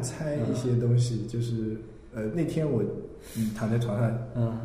[0.00, 1.76] 猜一些东西，就是
[2.14, 2.82] 呃那天我
[3.36, 4.58] 嗯躺在床上嗯。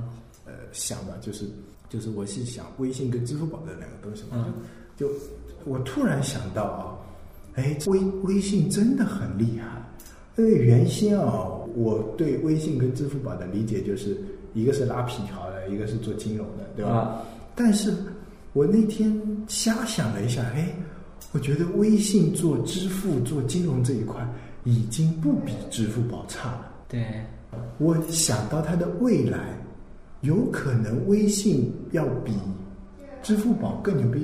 [0.48, 1.46] 呃想吧，就是
[1.90, 4.54] 就是我是想微信跟支付宝的两个东西嘛，嗯。
[4.96, 5.10] 就
[5.66, 6.96] 我突然想到啊，
[7.56, 9.82] 哎，微微信真的很厉害，
[10.38, 14.16] 因为原先啊，我对微信跟支付宝的理解就是
[14.54, 16.92] 一个是拉皮条的，一个是做金融的，对吧？
[16.92, 17.22] 啊？
[17.56, 17.92] 但是
[18.54, 20.74] 我那天瞎想了一下，哎，
[21.32, 24.22] 我觉得微信做支付、做金融这一块
[24.66, 26.72] 已经不比支付宝差了。
[26.90, 27.24] 对，
[27.78, 29.58] 我想到它的未来，
[30.22, 32.34] 有可能微信要比
[33.24, 34.20] 支付宝更牛逼。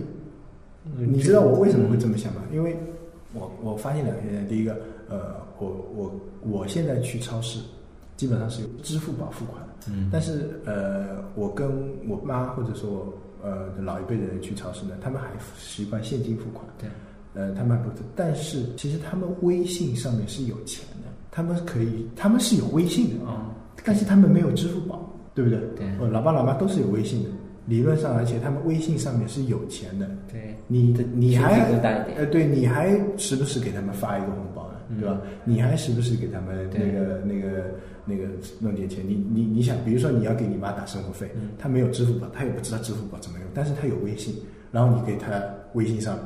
[0.83, 2.41] 嗯你知道我为什么会这么想吗？
[2.51, 2.75] 因为
[3.33, 4.75] 我我发现两个现象，第一个，
[5.07, 7.59] 呃，我我我现在去超市，
[8.17, 11.71] 基本上是用支付宝付款，嗯但是呃，我跟
[12.09, 16.89] 我妈或者说我呃老一辈的人去超市呢，他们还习惯现金付款，对，
[17.33, 23.49] 呃，他们还不，但是其实他们微信上面是有钱的，他们可以，他们是有微信的，嗯
[23.83, 25.59] 但是他们没有支付宝，对不对？
[25.75, 27.29] 对我老爸老妈都是有微信的，
[27.65, 31.59] 理论上，而且他们微信上面是有钱的，对，你你还
[32.15, 35.19] 呃，对，你还时不时给他们发一个红包呢，嗯对吧？
[35.45, 37.73] 你还时不时给他们那个那个
[38.05, 38.25] 那个
[38.59, 39.03] 弄点钱。
[39.07, 44.35] 你你你想，比如说你要给你妈打生活费，嗯他没有支付宝，他也不知道支付宝怎么用，但是他有微信，
[44.71, 45.41] 然后你给他
[45.73, 46.19] 微信上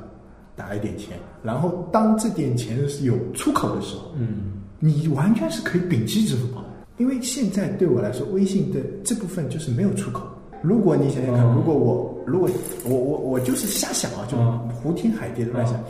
[0.56, 4.53] 打一点钱，然后当这点钱是有出口的时候，嗯。
[4.78, 6.67] 你完全是可以摒弃支付宝的，
[6.98, 10.28] 因为现在对我来说，微信的这部分就是没有出口。
[10.61, 12.50] 如果你想想看，嗯如果我如果
[12.83, 15.81] 我我我就是瞎想啊，就嗯胡天海地的乱想。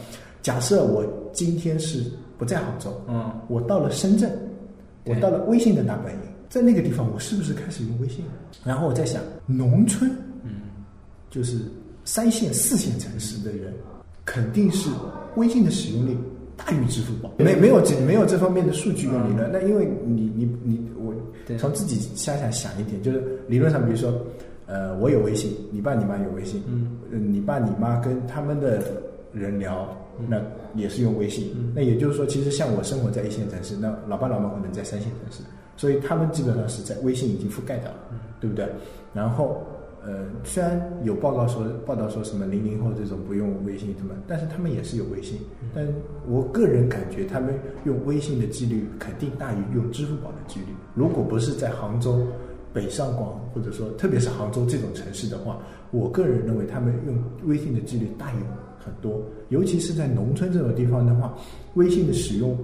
[0.41, 2.03] 假设我今天是
[2.37, 4.31] 不在杭州，嗯我到了深圳，
[5.05, 8.23] 我到了微信的大本营，在那个地方，我是不是开始用微信？
[8.63, 10.09] 然后我在想，农村
[10.43, 10.51] 嗯。
[11.29, 11.59] 就是
[12.05, 13.73] 三线、四线城市的人，
[14.25, 14.89] 肯定是
[15.35, 16.17] 微信的使用率
[16.57, 17.31] 大于支付宝。
[17.37, 21.13] 没没有这没有这方面的数据跟理论，那因为你你你我
[21.57, 24.13] 从自己瞎想想一点，就是理论上，比如说，
[24.65, 28.81] 呃，我有微信，你爸你妈有微信，嗯呃，你爸你妈跟他们的
[29.31, 29.87] 人聊，
[30.27, 30.41] 那
[30.73, 31.51] 也是用微信。
[31.55, 35.43] 嗯那也就是说，其实像我生活在一线城市，那老爸老妈可能在三线城市，
[35.77, 37.97] 所以他们基本上是在微信已经覆盖掉了，
[38.39, 38.67] 对不对？
[39.13, 39.61] 然后，
[40.05, 45.39] 呃，虽然有报告说报道说什么零零后这种不用微信什么，但是他们也是有微信。
[45.73, 45.83] 但
[46.27, 47.55] 我个人感觉，他们
[47.85, 50.67] 用微信的几率肯定大于用支付宝的几率。
[50.93, 52.21] 如果不是在杭州、
[52.71, 55.57] 北上广，或者说特别是杭州这种城市的话，
[55.89, 58.37] 我个人认为他们用微信的几率大于
[58.77, 59.19] 很多。
[59.49, 61.35] 尤其是在农村这种地方的话，
[61.73, 62.55] 微信的使用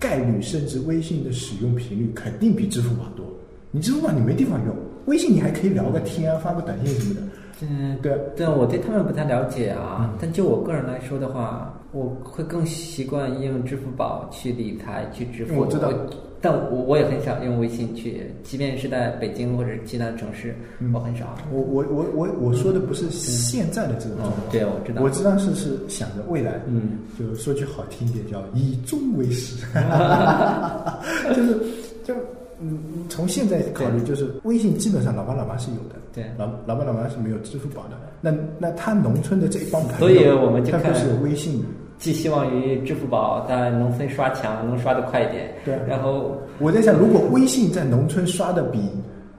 [0.00, 3.24] 概率甚至微信的使用频率肯定比支付宝多。
[3.70, 4.74] 你支付宝你没地方用，
[5.08, 7.20] 微信你还可以聊个天啊，发个短信什么的。
[7.60, 10.14] 嗯，对啊，对，我对他们不太了解啊。
[10.20, 15.58] 但就我个人来说的话，我会更习惯用支付宝去理财、去支付。
[15.58, 15.92] 我知道
[16.40, 21.34] 但我我也很少用微信去，即便是在北京或者其他城市，嗯我很少。
[21.50, 25.02] 我我我我我说的不是现在的这种状况，嗯对，我知道。
[25.02, 29.56] 我知道是是想着未来，嗯，就说句好听一点叫以终为始，
[31.34, 31.58] 就是
[32.04, 32.14] 就
[32.60, 37.96] 嗯，从现在考虑，就是微信基本上老爸老妈是有的，对老老爸老妈是没有支付宝的。
[38.20, 41.64] 那那他农村的这一帮朋友，所以我们就是有微信，
[41.98, 45.52] 寄希望于支付宝在农村刷墙能刷得快一点。
[45.64, 48.80] 对啊然后我在想，如果微信在农村刷的比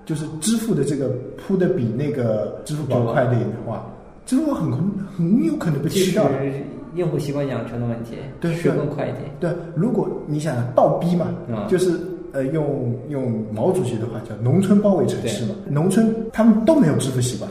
[0.06, 3.86] 就是支付的这个铺的比那个支付宝快一点的话，
[4.26, 6.36] 支付宝很可能很有可能被就是吃掉的。
[6.96, 9.26] 用户习惯养成的问题，对学更快一点。
[9.40, 11.92] 对，如果你想倒逼嘛，嗯就是
[12.34, 17.50] 呃用用毛主席的话叫农村包围城市嘛，农村他们都没有支付习惯，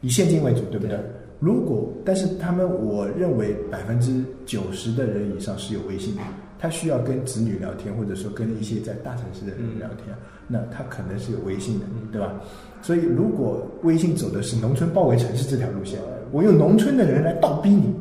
[0.00, 0.96] 以现金为主，对不对？
[0.96, 1.00] 对。
[1.38, 6.22] 如果但是他们，我认为百分之九十的人以上是有微信的，
[6.58, 10.16] 他需要跟子女聊天，或者说跟一些在大城市的人聊天，
[10.48, 12.32] 那他可能是有微信的，对吧？
[12.80, 15.98] 所以如果微信走的是农村包围城市这条路线，
[16.32, 17.94] 我用农村的人来倒逼你，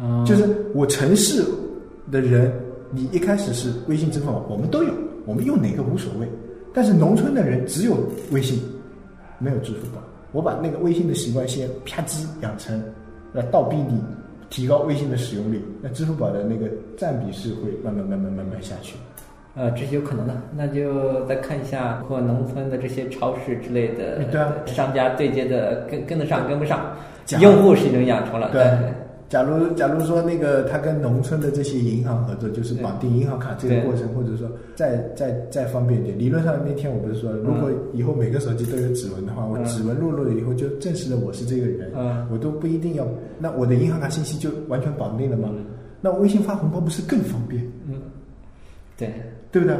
[0.00, 0.44] 嗯，就是
[0.74, 1.44] 我城市
[2.12, 2.52] 的人，
[2.92, 4.92] 你一开始是微信、支付宝，我们都有，
[5.28, 6.26] 我们用哪个无所谓。
[6.72, 7.98] 但是农村的人只有
[8.32, 8.58] 微信，
[9.38, 10.02] 没有支付宝。
[10.32, 12.82] 我把那个微信的习惯先啪叽养成，
[13.34, 14.02] 来倒逼你
[14.48, 16.66] 提高微信的使用率，那支付宝的那个
[16.96, 18.96] 占比是会慢慢慢慢慢慢下去。
[19.54, 20.34] 呃，这是有可能的。
[20.56, 26.94] 那就再看一下，包括农村的这些超市之类的，对啊商家对接的跟跟得上跟不上，
[27.40, 28.50] 用户是已经养成了。
[28.52, 28.92] 对对
[29.28, 36.18] 假如假如说那个他跟农村的这些银行合作，就是绑定银行卡这个过程，或者说再再再方便一点。
[36.18, 43.06] 理论上那天我不是说，如果以后每个手机都有指纹的话，我嗯指纹录入了以后就证实了我是这个人，嗯我都不一定要，
[43.38, 45.50] 那我的银行卡信息就完全绑定了吗？
[45.52, 45.64] 嗯
[46.00, 47.60] 那微信发红包不是更方便？
[47.88, 47.94] 嗯，
[48.96, 49.12] 对，
[49.50, 49.76] 对不对？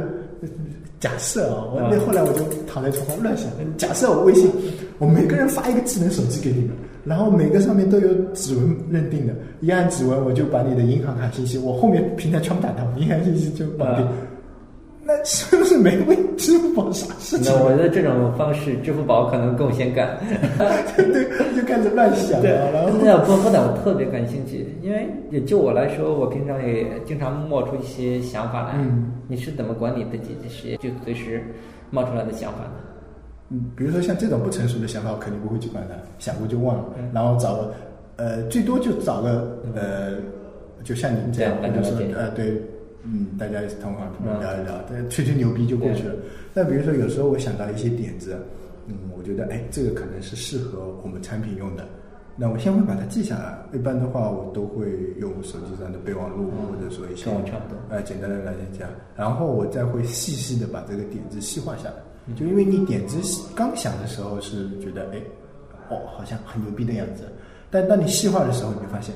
[0.99, 4.51] 假设啊，我嗯那后来我就躺在床上乱想，假设我微信，
[4.97, 6.75] 我每个人发一个智能手机给你们，
[7.05, 14.05] 然后每个上面都有指纹认定的，一按指纹我就把你的银行卡信息，我后面平台全部打通，银行信息就绑定。
[15.01, 17.63] 那是不是没为支付宝啥事情那？
[17.63, 20.19] 我觉得这种方式，支付宝可能更先干。
[20.95, 28.75] 对，就开始乱想了，然后那波波的我特别感兴趣，因为也就我来说，我平常也经常冒出一些想法来。
[28.77, 31.43] 嗯你是怎么管理自己的这些就随时
[31.91, 32.71] 冒出来的想法呢？
[33.49, 37.09] 嗯，比如说像这种不成熟的想法，我肯定不会去管它，想过就忘了，嗯。
[37.13, 37.73] 然后找个
[38.17, 40.17] 呃，最多就找个呃，
[40.83, 42.15] 就像您这样，对或者说大家了解。
[42.15, 42.61] 呃，对，
[43.03, 46.15] 嗯，大家同行嗯聊一聊，吹吹牛逼就过去了。
[46.53, 48.37] 但比如说有时候我想到一些点子，
[48.87, 51.87] 嗯，我觉得哎，这个可能是适合我们产品用的，
[52.39, 53.59] 那我先会把它记下来。
[53.73, 54.89] 一般的话，我都会
[55.19, 61.95] 用手机上的备忘录，嗯或者说一些差不多呃简单的来讲，然后我再会细细的把这个点子细化下来。
[62.27, 63.17] 嗯就因为你点子
[63.55, 65.17] 刚想的时候是觉得哎，
[65.89, 67.23] 哦，好像很牛逼的样子，
[67.69, 69.13] 但当你细化的时候，你就发现，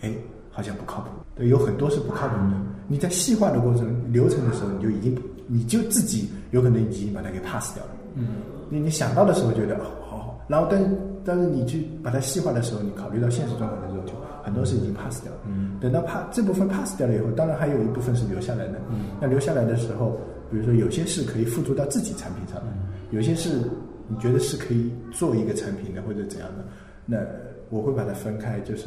[0.00, 0.14] 哎，
[0.50, 1.08] 好像不靠谱。
[1.34, 2.52] 对，有很多是不靠谱的。
[2.88, 7.90] 你在细化的过程流程的时候，你就已经你就自己有可能已经把它给 pass 掉了。
[8.14, 8.26] 嗯，
[8.70, 10.86] 你你想到的时候觉得哦好好，然后但是
[11.24, 14.12] 但是你去把它细化的时候，你考虑到现实状况的时候，就
[14.42, 15.38] 很多是已经 pass 掉了。
[15.46, 18.74] 嗯，等到 pass 这部分 pass 掉了以后，当然还有一部分是留下来的。
[18.90, 20.18] 嗯，那留下来的时候，
[20.50, 22.66] 比如说有些是可以付诸到自己产品上的，
[23.10, 23.50] 有些是
[24.08, 26.64] 你觉得是可以做一个产品的或者怎样的，
[27.06, 27.18] 那
[27.70, 28.86] 我会把它分开，就是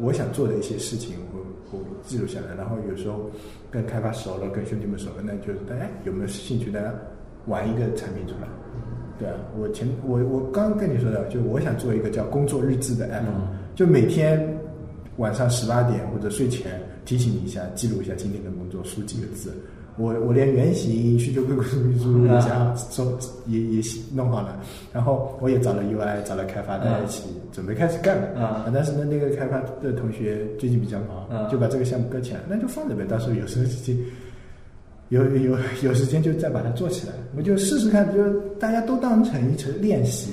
[0.00, 3.28] 我想做的一些事情，我我记录下来，然后有时候
[3.70, 6.94] 跟开发熟了，跟兄弟们熟了，那就是大家有没有兴趣，大家
[7.46, 8.48] 玩一个产品出来。
[9.18, 14.56] 对啊，我前我我刚刚跟你说的，就我想做一个叫工作日志的 app，、嗯就每天
[15.16, 19.52] 晚上十八点或者睡前提醒你一下，记录一下今天的工作，输几个字。
[19.96, 21.62] 我我连原型、需求归属
[22.00, 23.16] 输入一下，说
[23.46, 23.82] 也也
[24.12, 24.60] 弄好了，
[24.92, 27.22] 然后我也找了 UI，找了开发，大家一起
[27.52, 28.40] 准备开始干了。
[28.44, 31.48] 啊但是呢，那个开发的同学最近比较忙，嗯。
[31.48, 33.96] 就把这个项目搁起来，那就放着呗，到时候有时间
[35.08, 37.12] 有有有时间就再把它做起来。
[37.36, 40.32] 我就试试看，就大家都当成一次练习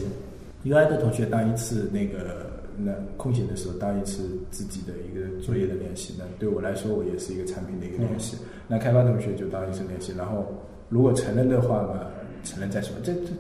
[0.66, 8.38] ，UI 的同学当一次那个那空闲的时候当一次自己的一个作业的练习，那对我来说我也是一个产品的一个练习。
[8.68, 10.46] 那开发同学就当一次练习，然后
[10.90, 12.08] 如果承认的话嘛，
[12.44, 13.32] 承认再说，这这。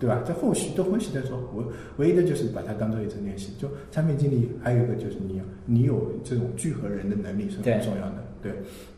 [0.00, 0.22] 对吧？
[0.24, 1.36] 这后续都后续再说。
[1.52, 1.64] 我
[1.96, 3.50] 唯一的就是把它当做一次练习。
[3.58, 8.22] 就产品经理还有一个就是你你有这种聚合人的能力是很重要的。
[8.42, 8.52] 对。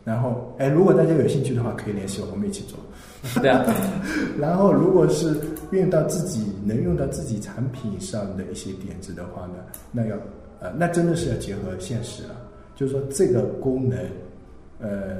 [0.04, 2.78] 然后，哎，如果大家有兴趣的话，可以联系我，我们一起做。
[3.42, 3.64] 对啊，
[4.40, 5.36] 然后，如果是
[5.72, 9.56] 用到自己能用到自己产品上的一些点子的话呢，
[9.92, 10.16] 那要
[10.60, 12.30] 呃，那真的是要结合现实了。
[12.74, 13.98] 就是说，这个功能，
[14.80, 15.18] 呃，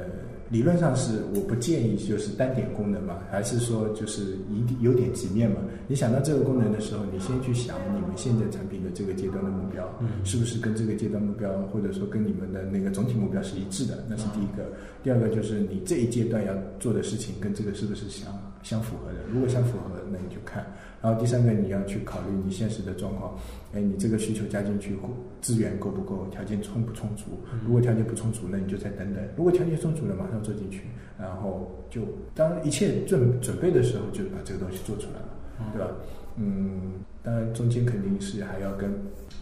[0.49, 5.57] 理论上是我不建议就是单点功能嘛，还是说就是一定有点几面嘛？
[5.87, 14.03] 你想到这个功能的时候，你先去想你们现在产品的这个阶段的目标，嗯是不是跟这个阶段目标，或者说跟你们的那个总体目标是一致的？
[14.09, 14.65] 那是第一个。
[15.03, 18.31] 第二个就是你这一阶段要做的事情跟这个是不是相
[18.61, 19.19] 相符合的？
[19.31, 20.65] 如果相符合，那你就看。
[21.01, 23.35] 然后第三个，你要去考虑你现实的状况，
[23.73, 24.95] 哎，你这个需求加进去，
[25.41, 27.25] 资源够不够，条件充不充足？
[27.65, 30.83] 如果条件不充足，那你就再等等；如果条件充足了，马上做进去。
[31.19, 32.01] 然后就
[32.33, 35.87] 当一切准准备的时候，就把这个东西做出来了，对吧？
[36.35, 38.91] 嗯，当然中间肯定是还要跟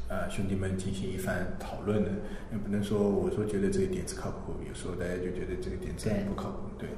[0.10, 2.10] 啊、兄弟们进行一番讨论的，
[2.52, 6.90] 也不能说我说觉得这个点子靠谱，有时候大家就觉得这个点子对不靠谱，对。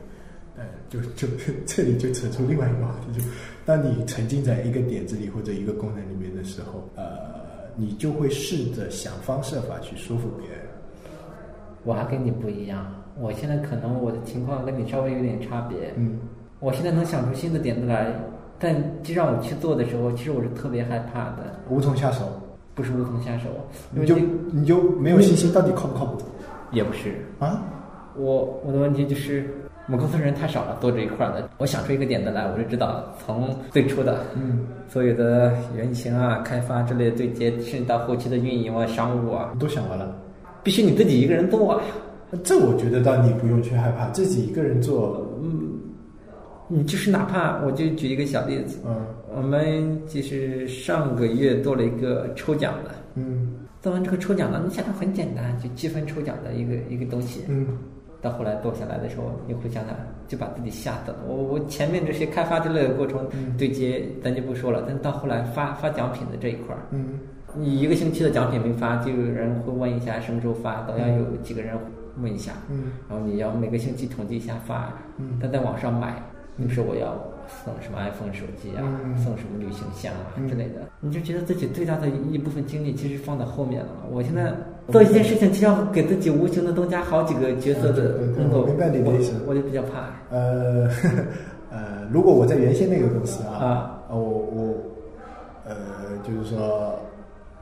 [0.55, 1.27] 但，就就
[1.65, 3.25] 这里就扯出另外一个话题，就
[3.65, 10.59] 当你沉浸在一个点子里或者一个功能里面的时候，呃，你就会试着想方设法去说服别人。
[11.83, 15.93] 我还跟你不一样，我现在可能我的情况跟你稍微有点差别。
[15.97, 16.19] 嗯
[16.59, 18.13] 我现在能想出新的点子来，
[18.61, 22.21] 但就让我去做的时候，其实我是特别害怕的，无从下手，
[22.75, 23.49] 不是无从下手，
[23.95, 24.15] 因你就
[24.51, 26.21] 你就没有信心，到底靠不靠谱
[26.71, 27.15] 也不是。
[27.39, 27.63] 啊？
[28.15, 29.49] 我我的问题就是，
[29.87, 31.49] 我们公司人太少了，做这一块的。
[31.57, 40.15] 我想出一个点子来，我就知道从最初的嗯，所有的原型啊、开发之类的对接，甚至到后期的运营啊、商务啊，都想完了。
[40.61, 41.81] 必须你自己一个人做啊。
[42.43, 45.25] 这我觉得倒你不用去害怕，自己一个人做，
[46.71, 57.41] 你就是哪怕我就举一个小例子，嗯我们就是上个月做了一个抽奖的，嗯做完这个抽奖呢，你想想很简单，就积分抽奖的一个一个东西。
[57.47, 57.67] 嗯
[58.21, 59.95] 到后来做下来的时候，你回想想，
[60.27, 61.19] 就把自己吓到了。
[61.27, 64.83] 我我前面这些开发之类的过程嗯对接，咱就不说了。
[64.87, 67.19] 但到后来发发奖品的这一块儿，嗯
[67.57, 71.75] 你一个星期的奖品没发，就有人会问一下什么时候发，都要有几个人
[72.21, 76.21] 问一下，嗯然后你要每个星期统计一下发，嗯但在网上买，
[76.61, 77.17] 你说我要
[77.63, 79.17] 送什么 iPhone 手机啊，嗯。
[79.17, 80.47] 送什么旅行箱啊嗯。
[80.47, 83.89] 之类的，你就觉得自己最大的一部分精力其实放在后面了。
[84.11, 84.53] 我现在
[84.91, 89.33] 做一件事情，就要给自己无形的增加好几个角色的工作，我明白你的意思。
[89.45, 90.09] 我我就比较怕。
[90.29, 90.89] 呃
[91.71, 93.97] 呃，如果我在原先那个公司啊，啊。
[94.09, 94.75] 呃我我
[95.63, 95.75] 呃，
[96.23, 96.90] 就是说，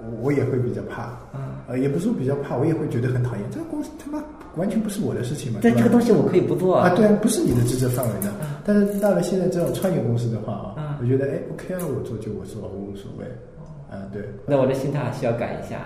[0.02, 1.42] 我我也会比较怕，嗯。
[1.68, 3.46] 呃，也不是说比较怕，我也会觉得很讨厌。
[3.52, 4.24] 这个公司他妈
[4.56, 8.32] 完全不是我的事情嘛，但对这个东西我可以不做啊，对啊，不是你的职责范围的。
[8.66, 13.26] 但是到了现在这种创业公司的话啊啊，我觉得哎，OK 啊，我做就我做，我无所谓。
[13.90, 14.24] 啊，对。
[14.46, 15.82] 那我的心态还需要改一下。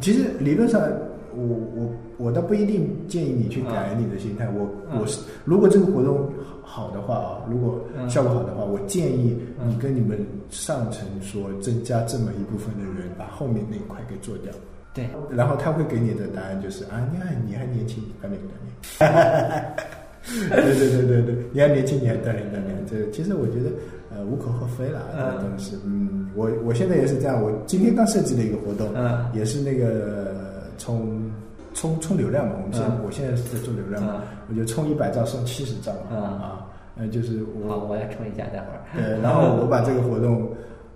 [0.00, 0.80] 其实理论上，
[1.34, 1.42] 我
[1.76, 4.48] 我我倒不一定建议你去改啊你的心态。
[4.48, 6.28] 我啊我是如果这个活动
[6.62, 10.18] 好的话啊，如果嗯效果好的话，我建议嗯你跟你们
[10.50, 14.52] 上层说，增加这么一部分的人，把后面那一块给做掉。
[14.94, 19.76] 对，然后他会给你的答案就是啊，你还你还年轻，锻炼锻炼。
[20.50, 22.84] 对对对对对，你还年轻，你还锻炼锻炼。
[22.90, 23.70] 这其实我觉得
[24.10, 25.76] 呃无可厚非了，这个东西。
[25.84, 31.30] 嗯，我我现在也是这样，我今天刚设计了一个活动，嗯也是那个冲
[31.76, 32.54] 冲冲流量嘛。
[32.56, 36.08] 我们现在、嗯我现在是在做流量嘛，嗯我就充一百兆送七十兆嘛。
[36.10, 36.66] 嗯啊，
[36.96, 38.80] 呃，就是我好，我要充一下，待会儿。
[38.96, 40.50] 对，然后我把这个活动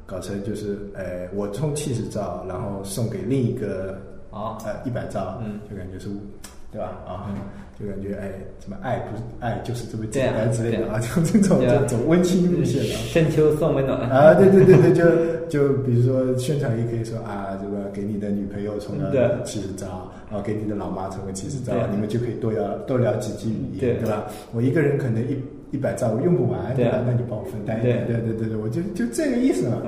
[0.07, 3.99] 搞成就是，呃，我充七十兆，然后送给另一个
[4.31, 6.09] 啊，呃一百兆，嗯，就感觉是，
[6.73, 6.89] 对吧？
[7.07, 7.37] 啊嗯，
[7.81, 8.31] 就感觉哎，
[8.63, 12.89] 什么爱不是爱就是这么简单之类的啊啊， 就这种这种温馨路线的。
[13.09, 13.99] 深秋送温暖。
[14.11, 15.05] 啊，对对对对，就
[15.49, 24.27] 就比如说宣传也可以说啊，这个给你的女朋友充了对七十兆，然后给你的老妈充个七十兆，你们就可以多聊多聊几句语言，对对吧？
[24.53, 25.37] 我一个人可能一
[25.73, 27.03] 一百兆我用不完，对吧？
[27.07, 29.81] 那你帮我分担一点，对对对对，我就就这个意思嘛。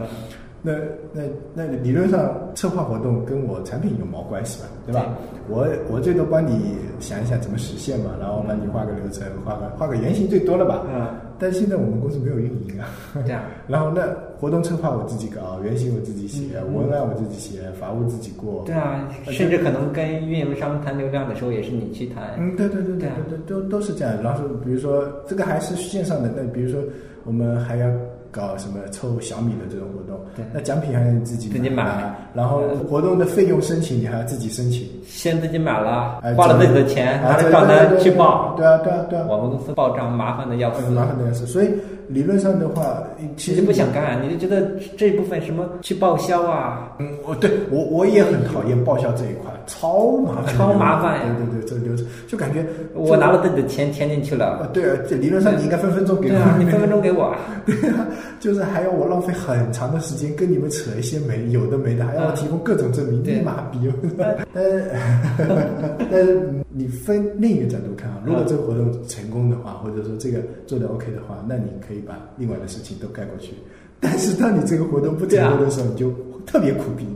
[0.64, 1.23] 嗯那那
[1.54, 5.09] 那理论上策划活动跟我产品有毛关系吧，对吧？
[5.49, 10.87] 我我最多帮你想一想怎么实现嘛，然后帮你画个流程，画个画个原型最多了吧？
[10.95, 12.87] 嗯，但现在我们公司没有运营啊。
[13.26, 13.42] 这样。
[13.66, 14.07] 然后那
[14.38, 18.62] 活动策划我自己搞，原型我自己写，嗯文案我自己写，法务自己过。
[18.64, 22.35] 对啊，甚至可能跟运营商谈流量的时候，也是你去谈。
[22.38, 24.14] 嗯，对对对对对啊对对，都都是这样。
[24.23, 26.81] 然后说，比如说这个还是线上的，那比如说
[27.25, 27.88] 我们还要
[28.32, 30.18] 搞什么抽小米的这种活动。
[30.34, 31.84] 对，那奖品还要自己自己买。
[31.84, 38.54] 啊然后活动的费用申请你还要自己申请，先自己买了哎，花了自己的钱，拿着账单去报。
[38.56, 39.18] 对啊对啊对。
[39.18, 40.82] 啊，我们公司报账麻烦的要死。
[40.86, 41.44] 很，麻烦的事。
[41.44, 41.68] 所以
[42.12, 43.02] 理论上的话，
[43.37, 51.37] 其实不想干，你就觉得这部分什么去报销啊，嗯，我对我我也很讨厌报销这一块，超麻烦超麻烦呀。
[51.38, 52.07] 对对对，这个流程。
[52.28, 52.64] 就感觉
[52.95, 54.47] 我拿了自己的钱填进去了。
[54.47, 58.07] 啊了，，对啊，这理论上你应该分分钟给我，对啊，你分分钟给我啊， 对啊，
[58.40, 63.78] 就是还要我浪费很长的时间跟你们扯一些没有的没的，还要我提供各种证明，你妈逼！
[64.52, 64.90] 但是
[66.11, 73.54] 但是你分另一个角度看啊，如果这个活动成功的话，或者说这个做的 OK 的话，那你可以把另外的事情都盖过去。
[74.00, 76.12] 但是当你这个活动不成功的时候，你就
[76.44, 77.06] 特别苦逼。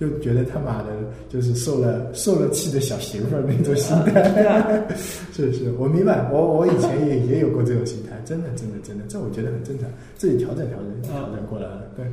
[0.00, 0.88] 就觉得他妈的，
[1.28, 4.82] 就是受了受了气的小媳妇儿那种心态，
[5.32, 12.04] 是是，我明白，我我以前也也有过这种心态，真的真的真的，这我觉得很正常，自己调整调整调整过来了，对，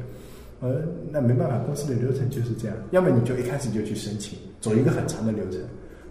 [0.59, 5.59] 呃，那没办法，公司的流程就是这样，要么你就一开始就去申请，走一个很长的流程，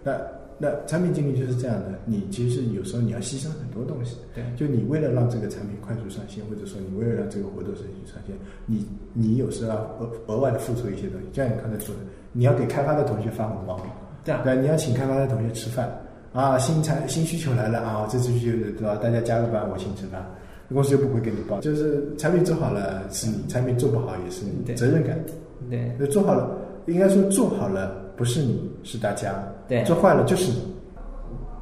[0.03, 0.19] 那
[0.61, 4.43] 那产品经理就是这样的，你其实有时候你要牺牲很多东西，对。
[4.55, 8.35] 就你为了让这个产品快速上线，或者说你为了让这个活动申请上线，
[8.65, 12.01] 你你有时候要额额外的付出一些东西，就像你刚才说的，
[12.33, 13.79] 你要给开发的同学发红包，
[14.23, 14.41] 对啊。
[14.43, 15.89] 对，你要请开发的同学吃饭。
[16.31, 18.95] 啊，新产新需求来了啊，这次需求对吧？
[19.01, 20.23] 大家加个班，我请吃饭，
[20.71, 24.75] 公司又不会给你报，就是产品做好了是你，产品做不好也是你，对。
[24.75, 25.19] 责任感。
[25.71, 25.91] 对。
[25.97, 26.55] 那做好了，
[26.89, 29.33] 应该说做好了不是你是大家，
[29.67, 29.83] 对。
[29.83, 30.73] 做坏了就是你，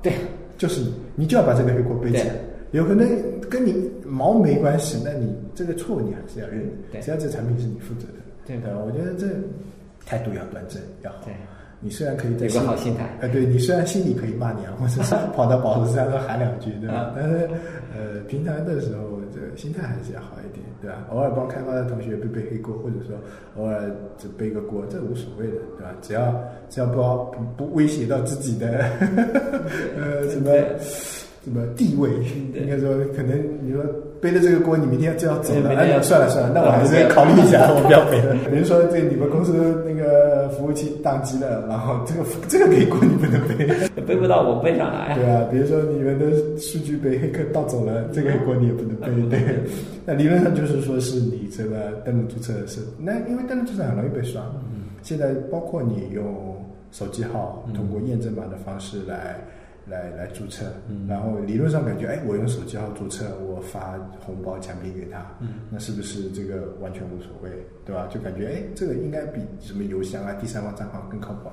[0.02, 0.14] 对。
[0.58, 2.34] 就是你，你就要把这个黑锅背起来。
[2.72, 3.08] 有可能
[3.48, 6.66] 跟你毛没关系，那你这个错误你还是要认。
[6.66, 8.14] 的，对只要这产品是你负责的。
[8.46, 8.58] 对。
[8.58, 8.70] 吧？
[8.84, 9.28] 我觉得这
[10.06, 11.18] 态度要端正，要好。
[11.26, 11.34] 对，
[11.80, 13.06] 你虽然可以在有个好心态。
[13.22, 16.96] 哎，对你虽然心里可以骂娘，或者是 跑到宝石山上喊两句，对吧？
[16.96, 17.14] 啊？
[17.16, 17.48] 但是
[17.96, 19.17] 呃，平常的时候，这个
[19.58, 21.08] 心态还是要好一点，对吧？
[21.10, 23.18] 偶尔帮开发的同学背背黑锅，或者说
[23.58, 25.96] 偶尔只背个锅，这无所谓的，对吧？
[26.02, 28.68] 只要只要不要不不威胁到自己的
[29.98, 30.52] 呃什么
[31.44, 32.10] 什么地位，
[32.54, 33.84] 应该说可能你说
[34.22, 38.36] 背了这个锅，你明天就要走了，哎，对明天那算了算了，那我还是考虑一下，我不要背了。
[38.52, 43.68] 比如说这你们公司那个服务器宕机了，然后这个这个给锅你不能背。
[44.02, 49.40] 背不到我背上来对啊，比如说你们的数据被黑客盗走了，这个锅你也不能背，对。
[50.06, 54.42] 那理论上就是说是你这个登录注册是，那因为登录注册很容易被刷。
[55.04, 56.24] 现在包括你用
[56.92, 59.38] 手机号嗯通过验证码的方式来。
[59.90, 67.50] 来来注册，嗯然后理论上感觉，哎，我用手机号注册，我发红包奖品给他，嗯那是不是这个完全无所谓，
[67.86, 68.08] 对吧？
[68.08, 71.50] 就感觉，哎，这个应该比什么邮箱啊、第三方账号更靠谱。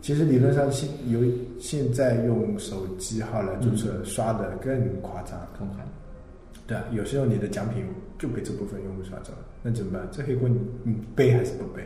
[0.00, 1.20] 其实理论上现有
[1.58, 5.40] 现在用手机号来注册、刷的更夸张。
[6.66, 7.84] 对啊，有时候你的奖品
[8.18, 10.06] 就被这部分用户刷走了，那怎么办？
[10.12, 11.82] 这黑锅你你背还是不背？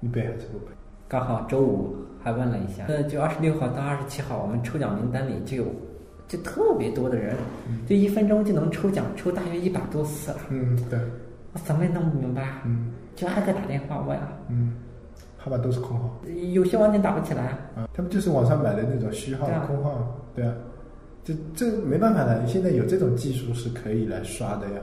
[0.00, 0.66] 你背还是不背？
[1.08, 5.64] 刚好周五还问了一下，呃，就二十六号到二十七号，我们抽奖名单里就有
[6.26, 7.36] 就特别多的人，
[7.86, 10.38] 就一分钟就能抽奖，抽大约一百多次了。
[10.50, 10.98] 嗯，对，
[11.52, 12.92] 我怎么也弄不明白，嗯。
[13.14, 14.74] 就挨个打电话问啊，嗯，
[15.38, 16.20] 号码都是空号。
[16.52, 17.44] 有些完全打不起来。
[17.74, 20.52] 啊，他们就是网上买的那种虚号空号，对啊，
[21.24, 24.80] 这这没办法的，现在有这种技术是可以来刷的呀，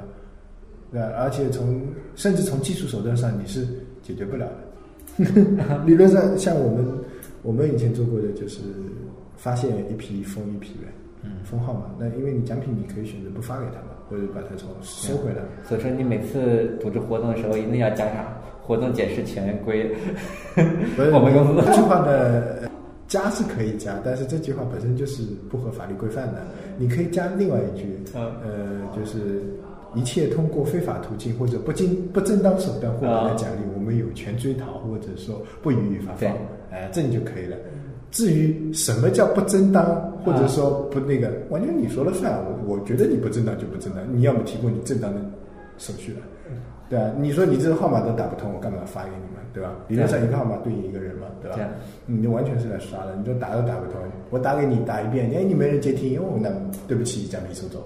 [0.92, 1.80] 对啊，而且从
[2.16, 3.68] 甚至从技术手段上你是
[4.02, 4.73] 解决不了的。
[5.86, 6.86] 理论上，像我们
[7.42, 8.60] 我们以前做过的就是
[9.36, 10.88] 发现一批封一批呗，
[11.24, 11.92] 嗯封号嘛。
[12.00, 15.42] 那因为你奖品你可以选择不发给他们，或者把它从收回来。
[15.68, 18.26] 所以说，你每次组织活动的时候，一定要加上
[18.62, 19.94] 活动解释权归
[21.12, 22.70] 我们公司这句话的
[23.08, 26.42] 加是可以加，但是这句话本身就是不合法律规范的。
[26.78, 29.44] 你可以加另外一句，嗯呃，就是
[29.96, 36.38] 一切通过非法途径或者不经不正当手段获得的奖励，我们有权追讨或者说不予以发对放。
[36.72, 37.56] 哎，这样就可以了。
[38.12, 42.32] 至于什么叫不正当，或者说不那个，完全你说了算。
[42.46, 45.20] 我我觉得你不正当就不正当，你要么提供你正当的
[45.78, 46.20] 手续了，
[46.90, 49.72] 对啊，你说你这个号码都打不通，我干嘛发给你们，对吧？
[49.88, 51.66] 理论上一个号码对应一个人嘛，对吧对？
[52.06, 56.50] 你就完全是来刷的，你说打都打不通，我打给你打一遍，哎，你没人接听，哦，那
[56.88, 57.84] 对不起，奖品收走，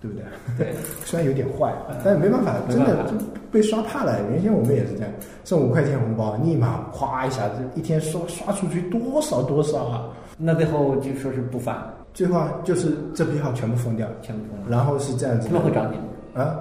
[0.00, 0.24] 对不对？
[0.58, 1.72] 对， 虽然有点坏，
[2.04, 3.04] 但是没办法，真的
[3.50, 4.18] 被刷怕了。
[4.30, 5.10] 原先我们也是这样，
[5.44, 10.08] 送五块钱红包，立马咵一下子，一天刷刷出去多少多少啊！
[10.38, 14.66] 那最后就说是不发，最后啊，就是这批号全部封掉，全部封了。
[14.68, 15.96] 然后是这样子的，他们会找你，
[16.40, 16.58] 啊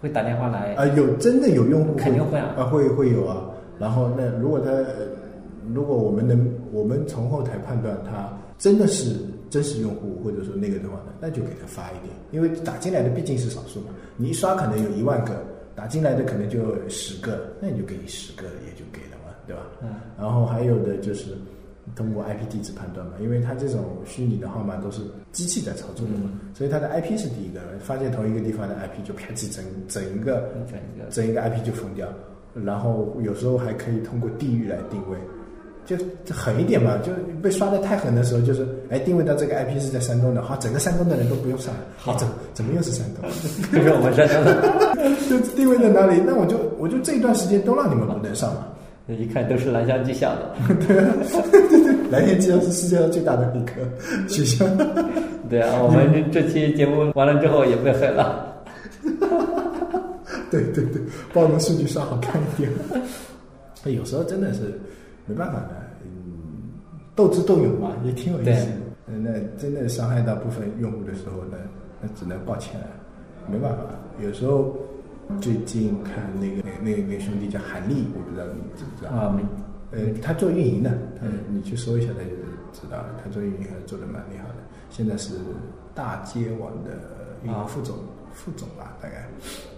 [0.00, 0.74] 会打电话来。
[0.74, 3.42] 啊，有真的有用户肯定会啊啊，会会有啊。
[3.78, 4.84] 然后那如果他，呃
[5.74, 9.16] 如果我们能，我们从后台判断他真的是
[9.50, 13.86] 真实用户，或者说那个的话呢，那就给他发一点，因为打进来的毕竟是少数嘛。
[14.16, 15.42] 你一刷可能有一万个，
[15.74, 19.62] 打进来的可能就十个，那你就给你十个也就给了嘛，对吧？
[19.82, 19.88] 嗯。
[20.18, 21.36] 然后还有的就是
[21.94, 32.08] 通过 IP 地址判断嘛，因为它这种虚拟的号码都是机器在操作的嘛，所以它的 IP 是第一个，发现同一个地方的 IP 就啪叽整整一个整一个整一个 IP 就封掉，
[32.54, 35.16] 然后有时候还可以通过地域来定位，
[35.86, 43.30] 就就狠一点嘛，就被刷的太狠的时候，就是哎定位到这个 IP 是在山东的，好，整个山东的人都不用上来，好，怎么怎么又是山东？
[43.72, 46.20] 就是我们山东的， 就定位在哪里？
[46.26, 48.66] 那我就我就这一段时间都让你们不能上嘛。
[49.08, 50.74] 一看都是蓝翔技校的。
[50.88, 51.14] 对啊
[52.10, 53.72] 蓝翔技校是世界上最大的一个
[54.28, 54.66] 学校。
[55.48, 58.52] 对啊，我们这这期节目完了之后也被黑了。
[60.50, 61.00] 对对对，
[61.32, 62.68] 把我们数据刷好看一点。
[63.84, 64.76] 有时候真的是
[65.26, 66.78] 没办法的，嗯，
[67.14, 68.68] 斗智斗勇嘛，也挺有意思
[69.06, 71.56] 那真的伤害到部分用户的时候呢，
[72.00, 72.86] 那只能抱歉了，
[73.50, 73.84] 没办法。
[74.22, 74.76] 有时候
[75.40, 79.42] 最近看那个那那那兄弟叫韩立，我不知道你知不知道啊，没
[79.92, 82.30] 呃，他做运营的，他你去搜一下，他就
[82.72, 83.20] 知道了。
[83.22, 84.54] 他做运营还是做的蛮厉害的。
[84.90, 85.34] 现在是
[85.94, 86.90] 大街网的
[87.44, 87.96] 运营副总，
[88.32, 89.28] 副总吧，大概。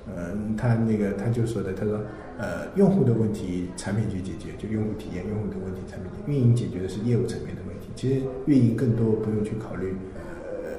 [0.07, 2.01] 嗯，他那个他就说的，他说，
[2.39, 7.89] 呃，用户的问题产品去解决，就用户体验，用户的问题产品解决，运营解决的是业务层面的问题。
[7.97, 9.93] 其实运营更多不用去考虑，
[10.47, 10.79] 呃，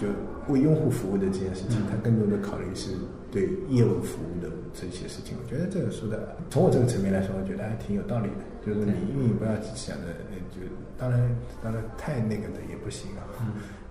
[0.00, 0.08] 就
[0.48, 2.92] 为用户服务的这件事情，他更多的考虑是
[3.30, 5.36] 对业务服务的这些事情。
[5.36, 8.44] 我觉得这个说的，从我这个层面来说，我觉得还挺有道理的。
[8.64, 10.64] 就是你运营不要只想着，呃就
[10.96, 11.20] 当然
[11.62, 13.28] 当然太那个的也不行啊。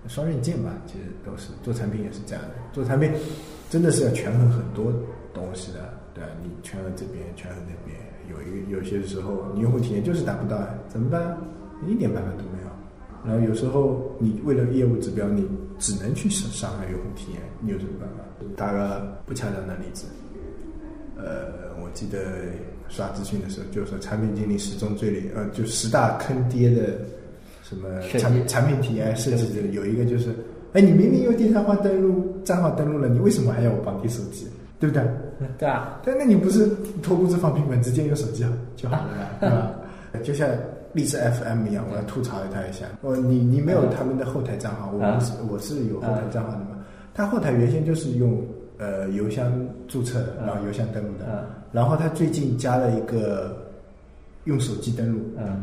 [0.08, 2.50] 双刃剑吧，其实都是做产品也是这样的。
[2.72, 3.10] 做产品
[3.70, 4.92] 真的是要权衡很多
[5.34, 6.30] 东西的，对吧？
[6.40, 7.98] 你权衡这边，权衡那边，
[8.30, 10.56] 有一个有些时候你用户体验就是达不到，
[10.88, 11.36] 怎么办？
[11.84, 12.68] 你一点办法都没有。
[13.26, 15.46] 然后有时候你为了业务指标，你
[15.78, 18.24] 只能去伤伤害用户体验，你有什么办法？
[18.56, 20.06] 打个不恰当的例子，
[21.16, 22.18] 呃，我记得
[22.88, 26.98] 刷资讯的时候，就是说产品经理十宗罪里，呃，就十大坑爹的
[27.62, 30.34] 什么产品产品体验设计的，有一个就是，
[30.74, 34.46] 哎，你明明用第三方登录账号登录了，你为什么还要我绑定手机？
[34.78, 35.02] 对不对？
[35.58, 36.66] 对啊，但，那你不是
[37.02, 38.44] 脱裤子放屁吗，直接用手机
[38.76, 39.72] 就好了嘛， 对吧？
[40.22, 40.48] 就像
[40.92, 42.86] 荔枝 FM 一样，我要吐槽他一下。
[43.02, 46.78] 哦，你你没有他们的后台账号，我啊们是我是有后台账号的嘛。
[47.12, 48.42] 他后台原先就是用
[48.78, 49.52] 呃邮箱
[49.88, 51.24] 注册，然后邮箱登录的。
[51.28, 51.38] 嗯
[51.74, 53.56] 然后他最近加了一个
[54.44, 55.60] 用手机登录，嗯，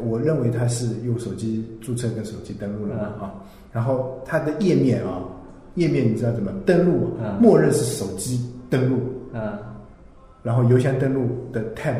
[0.00, 3.34] 我认为他是用手机注册跟手机登录了嘛啊，
[3.72, 5.20] 然后它的页面啊，
[5.74, 7.10] 页面你知道怎么登录？
[7.22, 8.40] 嗯默认是手机
[8.72, 8.98] 登录，
[9.32, 9.56] 嗯
[10.42, 11.94] 然后邮箱登录的 tab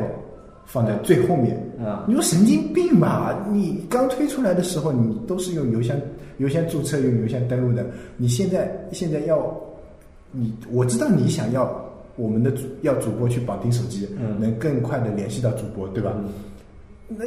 [0.65, 1.55] 放在最后面。
[1.79, 3.47] 嗯你说神经病吧？
[3.51, 5.95] 你刚推出来的时候，你都是用邮箱
[6.37, 7.85] 邮箱注册、用邮箱登录的。
[8.17, 9.55] 你现在现在要
[10.31, 11.73] 你，我知道你想要
[12.15, 16.11] 我们的主要主播去绑定手机，嗯能更快的联系到主播，对吧？
[16.17, 16.25] 嗯
[17.07, 17.25] 那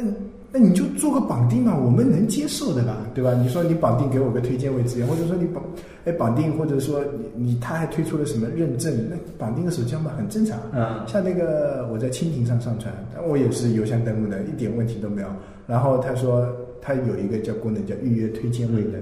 [0.49, 3.33] 那你就做个绑定嘛，我们能接受的吧，对吧？
[3.33, 5.61] 你说你绑定给我个推荐位资源，或者说你绑
[6.05, 7.03] 哎绑定，或者说
[7.35, 10.57] 你你他还推出了什么认证，那绑定个手机号码很正常。
[10.73, 12.93] 嗯像那个我在蜻蜓上上传，
[13.27, 15.27] 我也是邮箱登录的，一点问题都没有。
[15.67, 16.47] 然后他说
[16.81, 18.99] 他有一个叫功能叫预约推荐位的，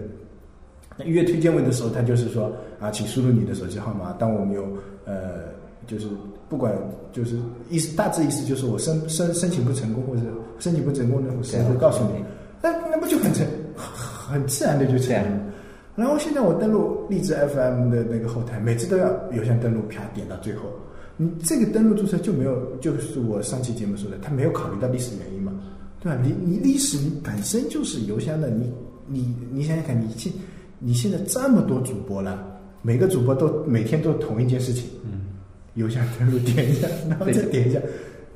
[0.98, 4.12] 那预约推荐位的时候，他就是说啊，请输入你的手机号码。
[4.14, 4.66] 当我们有
[5.06, 5.44] 呃，
[5.86, 6.08] 就是
[6.48, 6.74] 不管
[7.12, 7.38] 就是
[7.70, 10.22] 意思大致意思就是我申申申请不成功或者
[10.60, 12.24] 申请不成功的，我谁会告诉你？
[12.62, 15.42] 那那不就很成很自然的就成了。
[15.96, 20.64] 然后现在我登录荔枝 FM 的那个后台，每次都要邮箱登录，啪点到最后。
[21.18, 25.54] 你这个登录注册就没有，就是我上期节目说的，他没有考虑到历史原因嘛，
[26.02, 26.20] 对吧？
[26.22, 28.70] 你你历史你本身就是邮箱的，你
[29.08, 30.34] 你你想想看，你现
[30.78, 32.46] 你现在这么多主播了，
[32.82, 35.25] 每个主播都每天都同一件事情，嗯，
[35.76, 37.80] 邮箱登录点一下， 然后再点一下，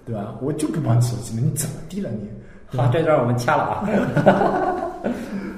[0.05, 0.37] 对吧？
[0.41, 2.29] 我就不绑手机了，你怎么地了你？
[2.77, 3.85] 好，这段我们掐了啊。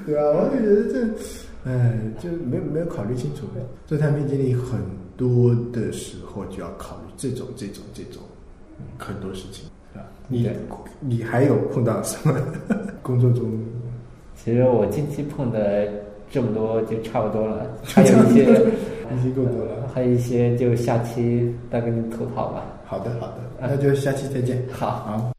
[0.06, 0.22] 对吧？
[0.22, 3.42] 我就觉得这，哎，就没有没有考虑清楚。
[3.86, 4.80] 做产品经理很
[5.16, 8.22] 多的时候就要考虑这种这种这种
[8.78, 10.06] 嗯很多事情，对吧？
[10.28, 10.48] 你
[11.00, 12.34] 你还有碰到什么
[13.02, 13.50] 工作中？
[14.34, 15.88] 其实我近期碰的
[16.32, 19.88] 这么多就差不多了， 还有一些已经够多了。
[19.94, 22.64] 还有一些就下期再跟你吐槽吧。
[22.86, 24.60] 好的好的，那就下期再见。
[24.72, 24.90] 好。
[24.90, 25.31] 好。